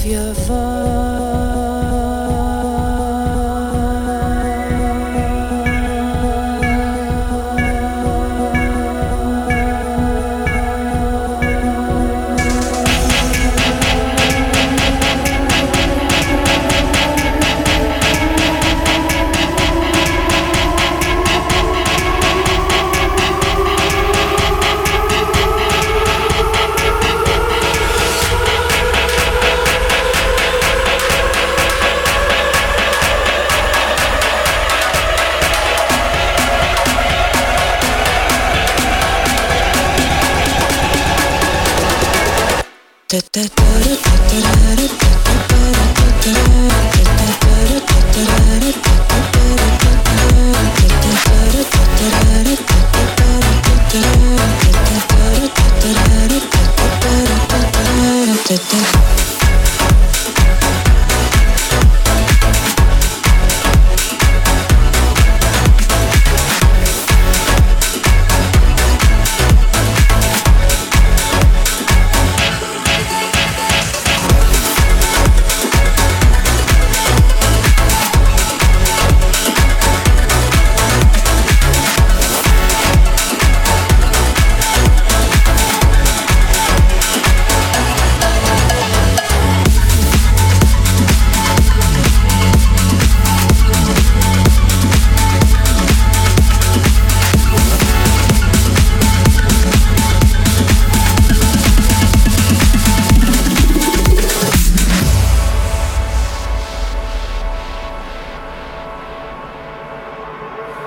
[0.00, 0.89] of your voice.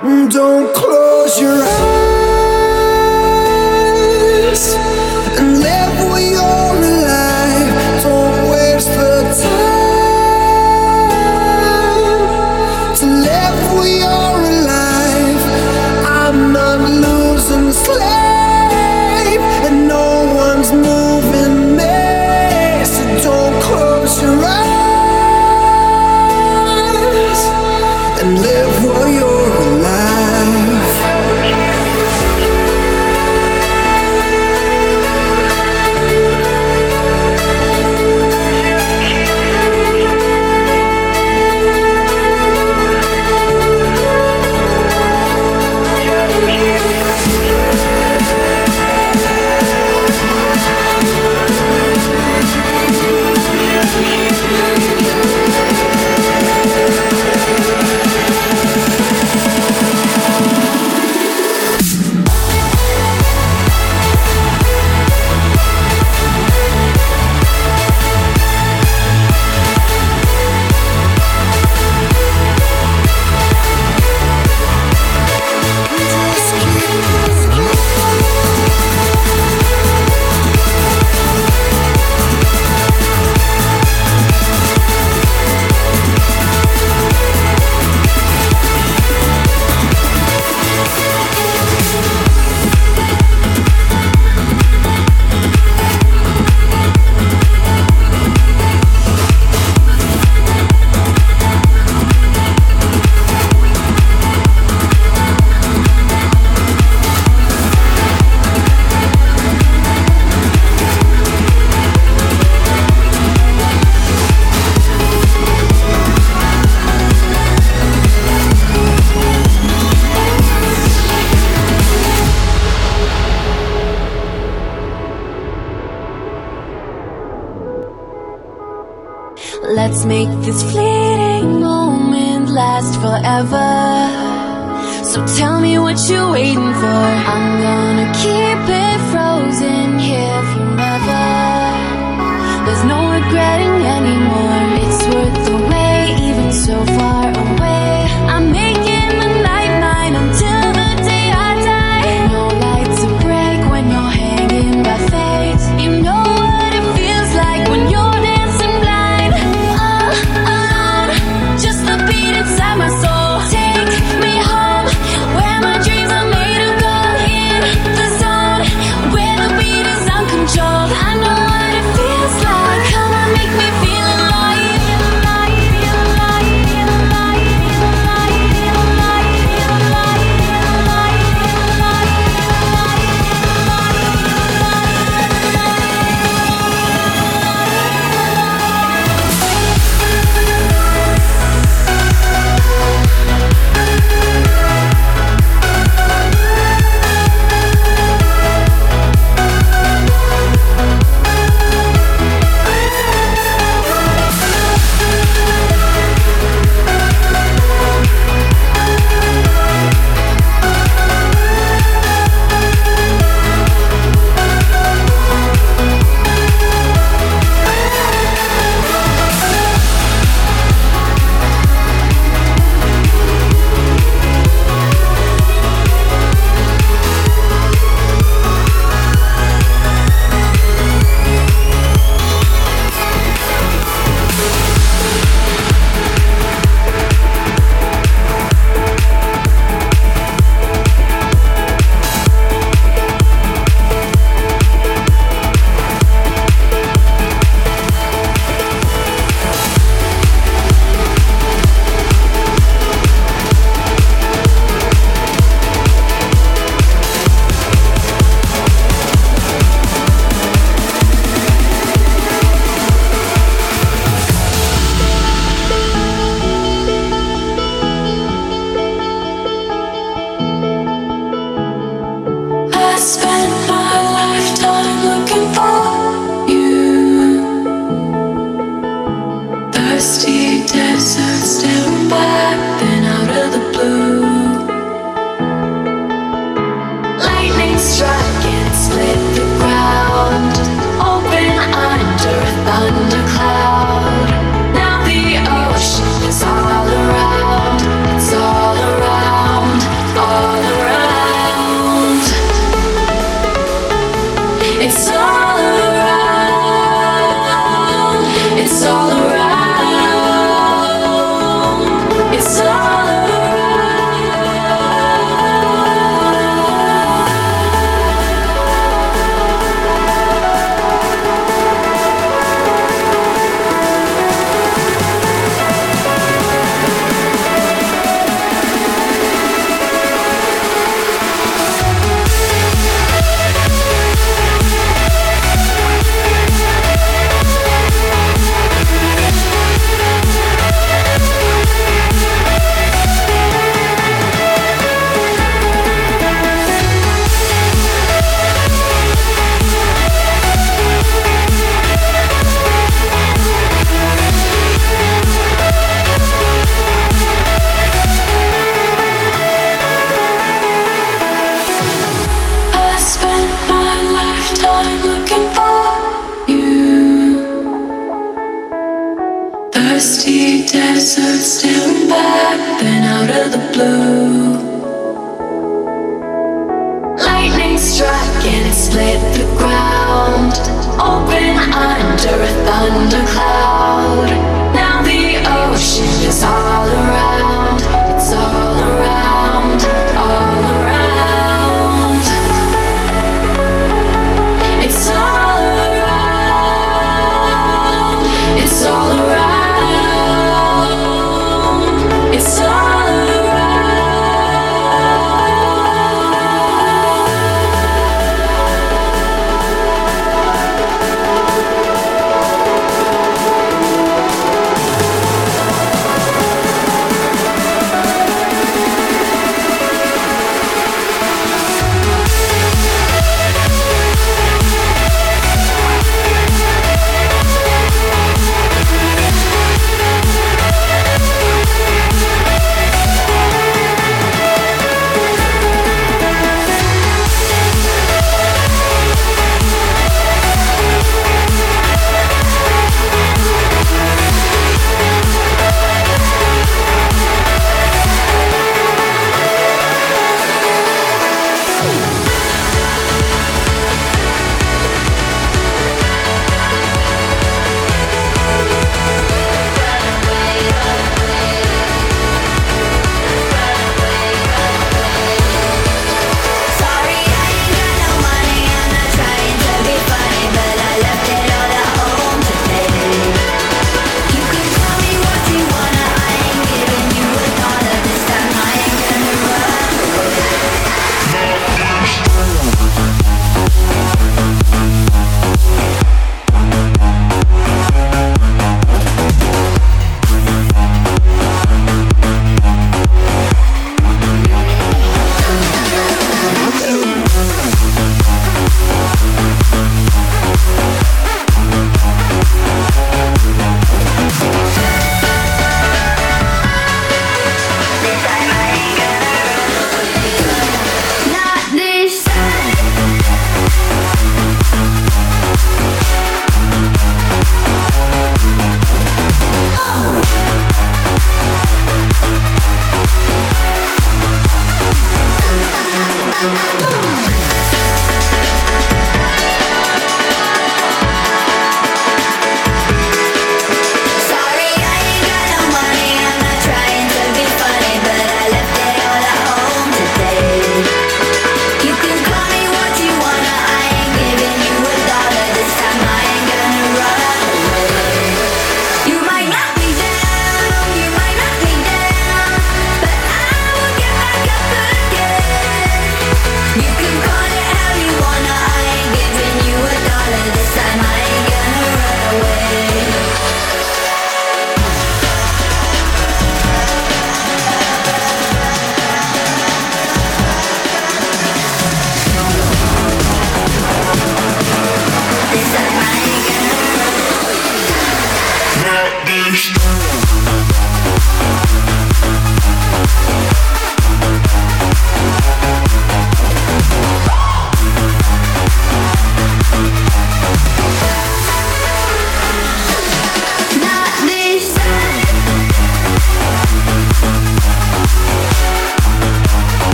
[0.00, 2.08] Don't close your eyes.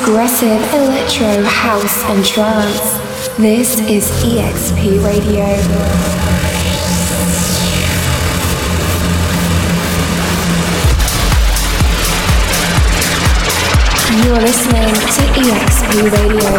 [0.00, 2.98] Progressive electro, house, and trance.
[3.36, 5.46] This is EXP Radio.
[14.24, 16.50] You're listening to EXP Radio,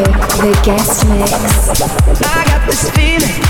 [0.41, 1.31] the guest mix.
[2.21, 3.41] I got this feeling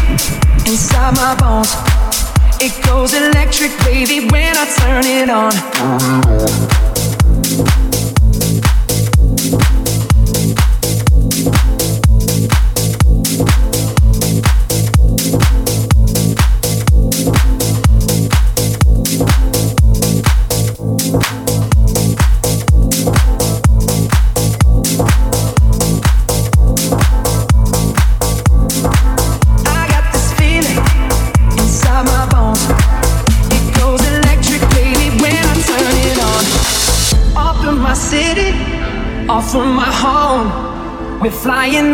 [0.67, 1.73] inside my bones.
[2.61, 6.88] It goes electric, baby, when I turn it on.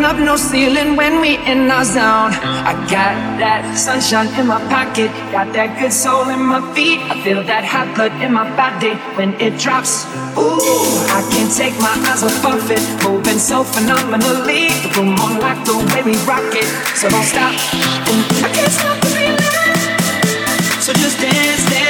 [0.06, 2.30] Up no ceiling when we in our zone.
[2.70, 7.00] I got that sunshine in my pocket, got that good soul in my feet.
[7.10, 10.06] I feel that hot blood in my body when it drops.
[10.38, 10.62] Ooh,
[11.10, 14.70] I can't take my eyes off of it, moving so phenomenally.
[14.86, 17.50] The room on like the way we rock it, so don't stop.
[18.46, 19.42] I can't stop the feeling.
[20.86, 21.85] So just dance, dance.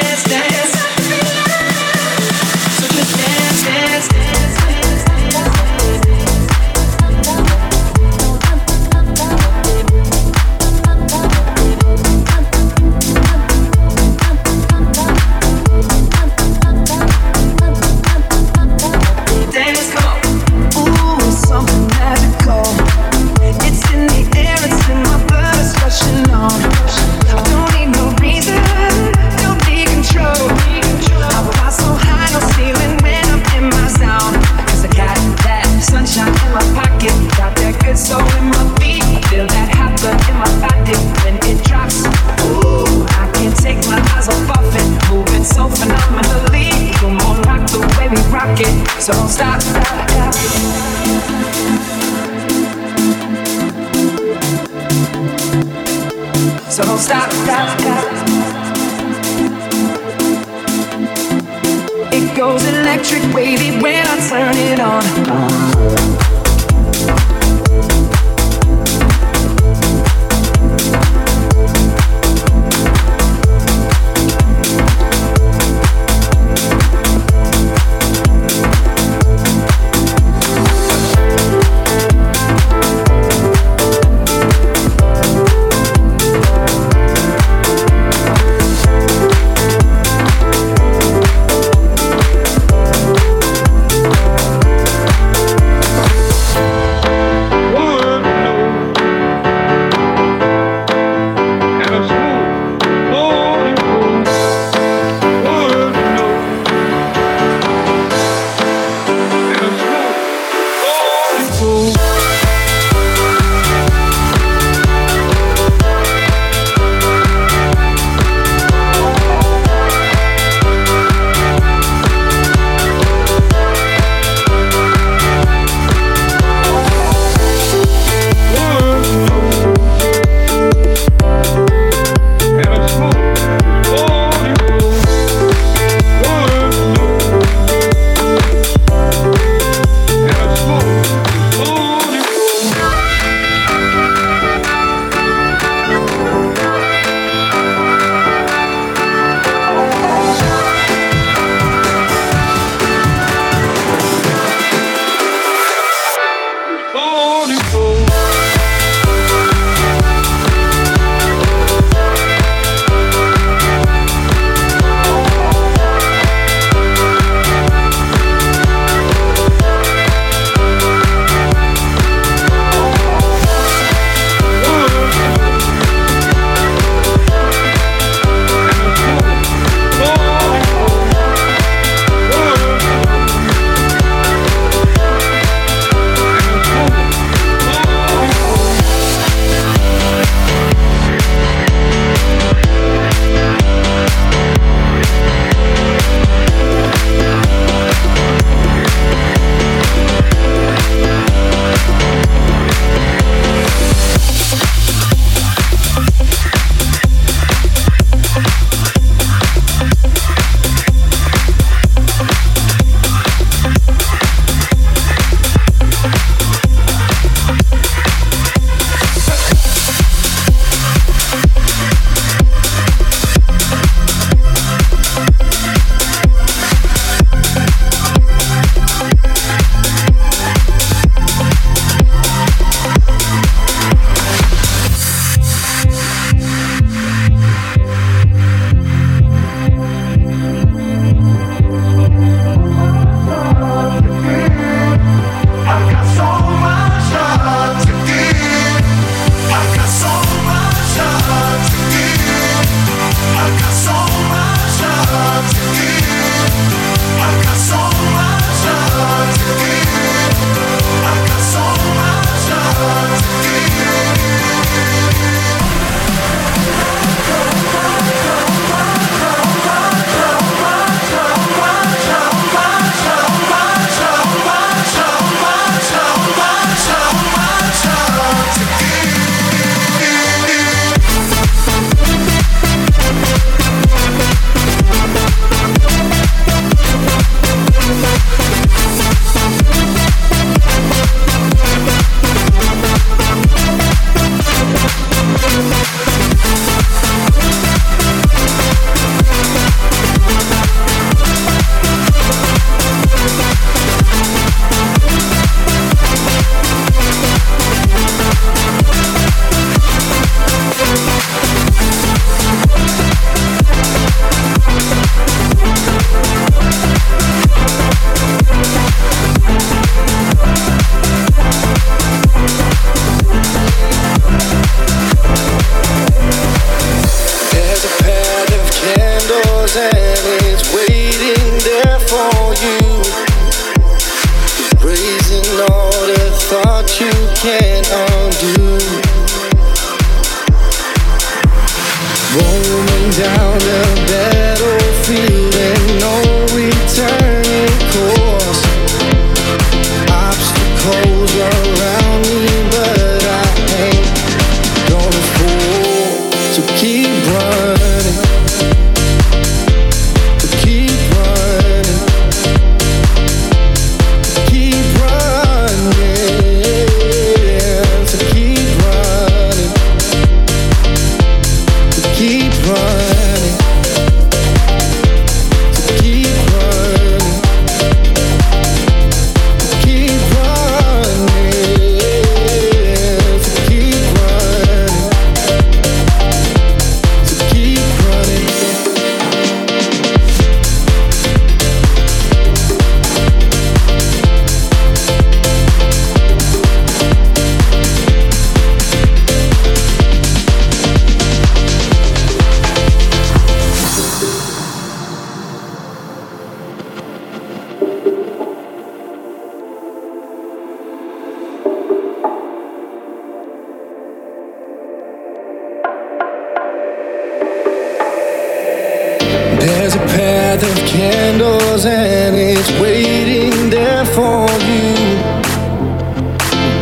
[420.56, 424.94] light of candles and it's waiting there for you.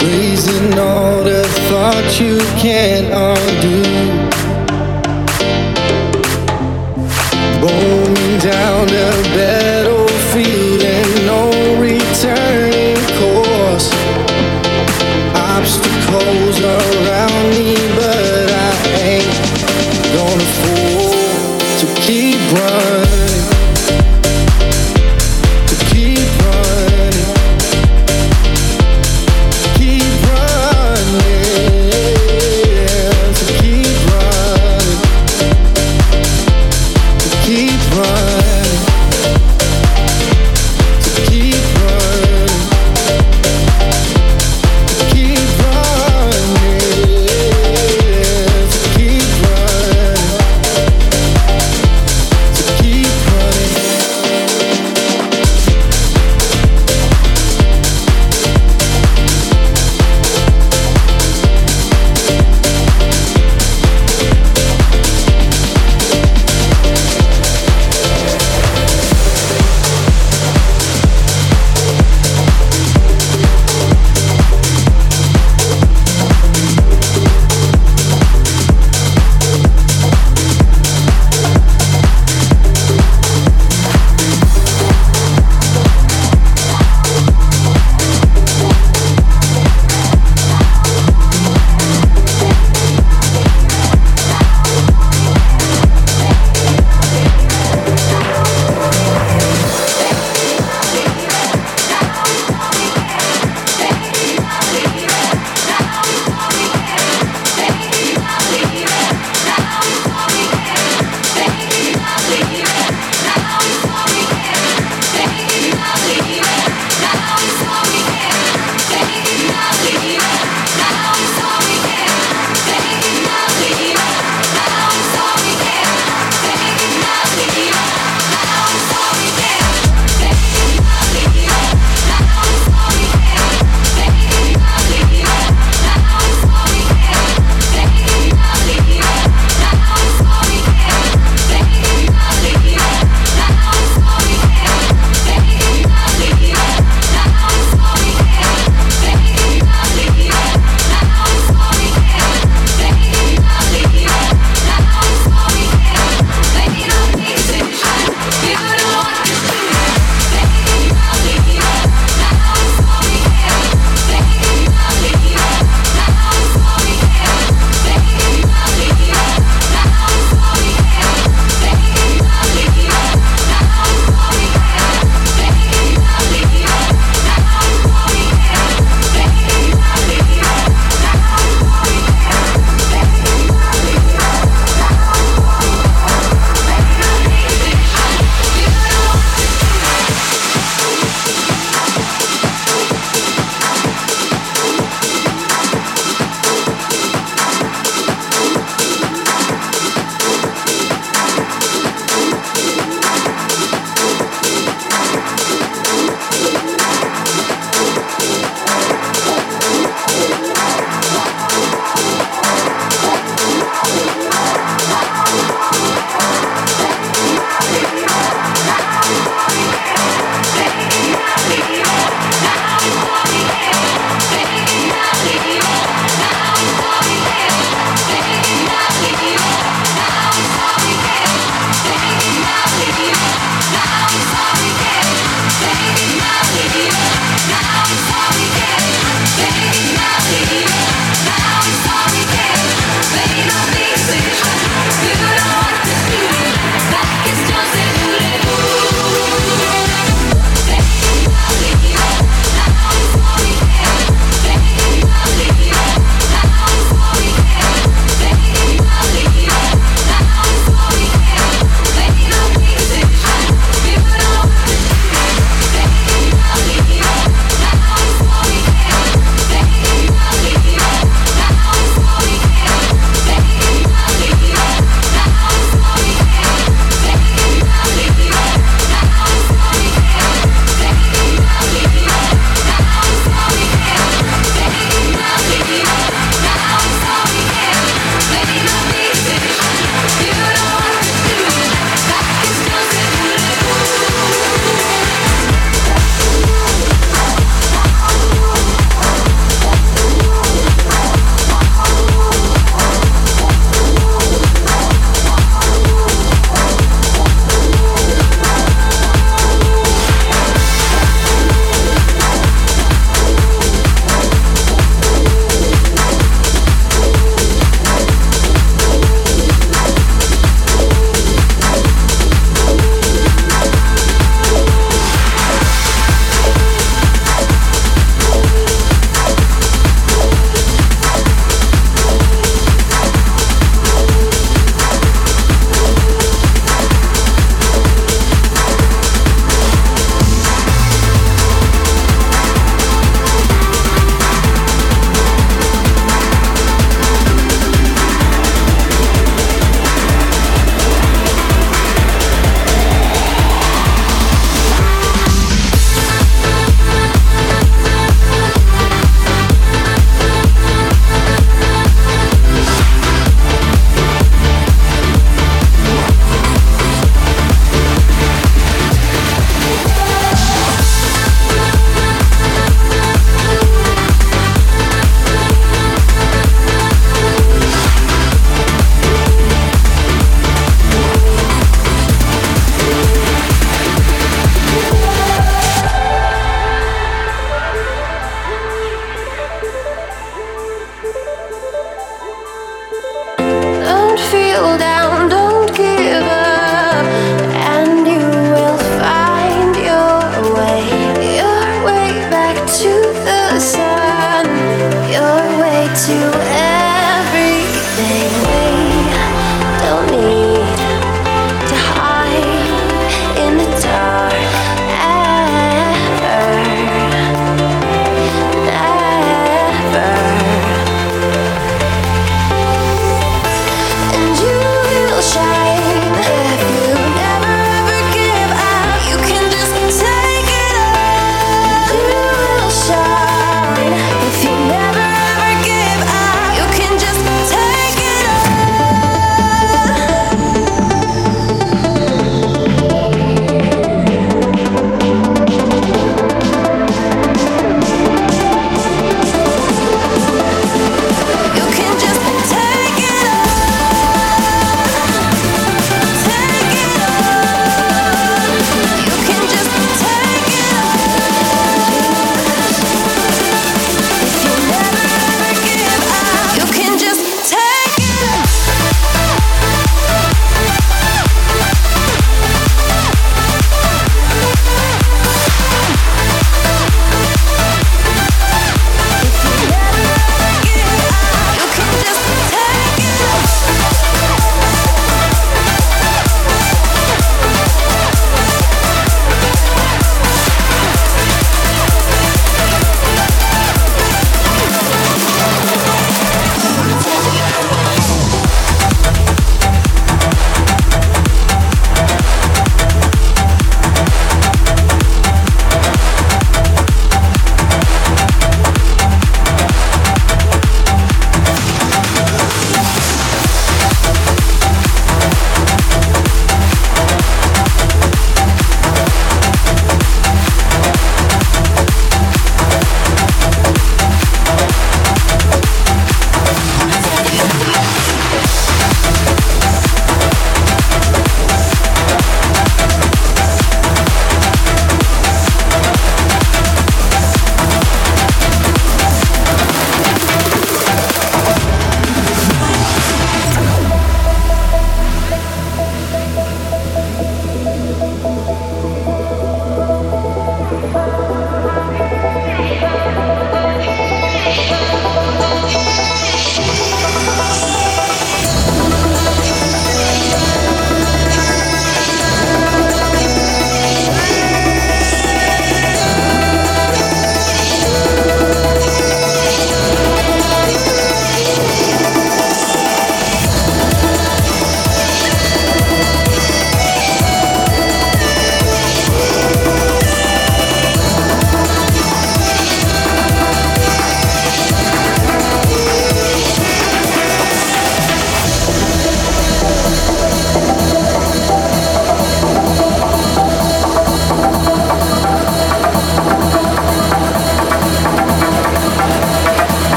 [0.00, 3.82] Raising all the thoughts you can't undo.
[7.60, 9.17] Rolling down the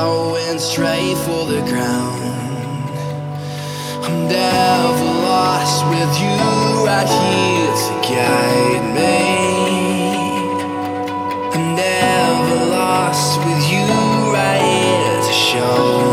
[0.00, 2.20] going straight for the ground.
[4.04, 6.38] I'm never lost with you
[6.88, 9.16] right here to guide me.
[11.54, 13.86] I'm never lost with you
[14.36, 16.03] right here to show